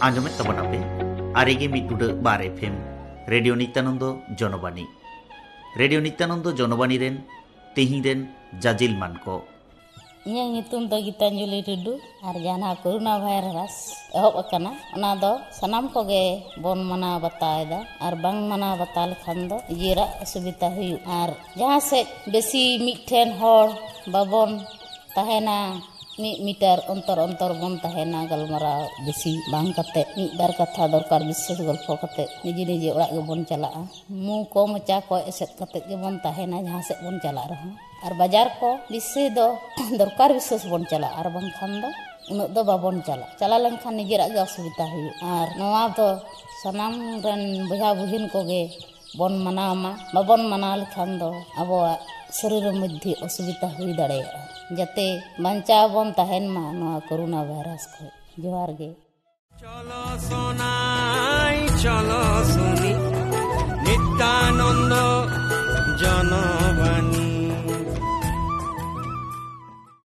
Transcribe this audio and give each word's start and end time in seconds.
anjomet 0.00 0.32
tabon 0.38 0.56
ape, 0.62 0.78
arege 1.40 1.66
mi 1.72 1.80
udo 1.92 2.06
bare 2.24 2.48
pem, 2.58 2.74
radio 3.32 3.54
nita 3.60 3.80
nondo 3.86 4.08
jono 4.38 4.58
bani, 4.64 4.84
radio 5.80 6.00
nita 6.00 6.24
nondo 6.30 6.52
jono 6.58 6.76
bani 6.80 6.96
ren, 7.02 7.16
tehi 7.74 8.00
ren, 8.06 8.20
jazil 8.62 8.94
manko. 9.02 9.36
iya 10.30 10.44
ngi 10.52 10.62
tun 10.70 10.88
to 10.90 10.96
gita 11.04 11.26
nyule 11.36 11.60
dudu, 11.68 11.94
arga 12.28 12.54
na 12.62 12.74
kuru 12.82 12.98
na 13.06 13.12
bae 13.22 13.40
ras, 13.56 13.76
eho 14.16 14.28
pakana, 14.36 14.72
ona 14.96 15.10
do, 15.22 15.32
mana 16.90 17.10
bata 17.24 17.50
eda, 17.62 17.80
ar 18.00 18.14
bang 18.22 18.40
mana 18.50 18.76
bata 18.80 19.02
lekando, 19.10 19.56
jira 19.80 20.06
subita 20.32 20.68
hiu 20.76 20.96
ar, 21.20 21.30
jahase 21.60 22.00
besi 22.32 22.64
mi 22.84 22.92
hor 23.40 23.68
babon. 24.12 24.52
Tahena 25.14 25.82
metre 26.20 26.78
अंतर 26.90 27.18
अंतर 27.18 27.52
बन 27.60 27.76
गलमारा 28.30 28.72
बसि 29.06 29.32
बाते 29.50 30.02
बार 30.38 30.52
कथा 30.60 30.86
दरकार 30.88 31.24
विश्वास 31.24 31.60
गल्पे 31.60 32.24
निजे 32.44 32.64
निजे 32.64 33.20
बन 33.28 33.42
चला 33.50 33.70
मु 34.26 34.42
को 34.52 34.66
मचा 34.66 34.98
को 35.08 35.18
एसेना 35.28 36.60
जहाँ 36.62 36.82
से 36.82 36.94
बन 37.02 37.18
चला 37.24 37.44
रहा 37.50 37.70
और 38.04 38.14
बाज़ार 38.18 38.48
को 38.60 38.74
बसि 38.92 39.28
दरकार 39.30 40.32
विश्वास 40.32 40.66
बन 40.66 40.84
चला 40.90 41.08
और 41.18 41.28
बाखान 41.32 41.82
उनक 42.30 42.50
दो 42.54 42.64
बाबन 42.64 43.00
चला 43.08 43.26
चला 43.40 43.58
लेखान 43.58 43.94
निजे 43.96 44.16
असुविधा 44.38 44.84
हुई 44.92 45.08
और 45.30 45.48
सामान 46.62 46.94
बुझा 47.68 47.92
बुहन 47.94 48.26
को 48.28 48.40
ᱵᱚᱱ 49.17 49.33
ᱢᱟᱱᱟᱣ 49.45 49.73
ᱢᱟ 49.83 49.91
ᱵᱟᱵᱚᱱ 50.13 50.41
ᱢᱟᱱᱟᱣ 50.51 50.73
ᱞᱮᱠᱷᱟᱱ 50.81 51.11
ᱫᱚ 51.19 51.29
ᱟᱵᱚᱣᱟᱜ 51.61 51.99
শরীর 52.37 52.67
মধ্যে 52.81 53.11
অসুবিধা 53.25 53.67
হয়ে 53.75 53.93
দাঁড়ায় 53.93 54.25
যাতে 54.77 55.05
বাঞ্চাও 55.43 55.85
বন 55.93 56.07
তাহেন 56.17 56.45
মা 56.55 56.63
নোয়া 56.79 56.99
করোনা 57.07 57.39
ভাইরাস 57.49 57.83
খে 57.93 58.05
জোহার 58.41 58.71
গে 58.79 58.89
চলো 59.51 60.03
সোনাই 60.27 61.57
চলো 61.83 62.21
শুনি 62.51 62.91
নিত্যানন্দ 63.85 64.93
জন 64.93 65.08